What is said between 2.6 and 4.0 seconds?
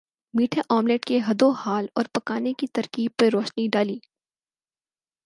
ترکیب پر روشنی ڈالی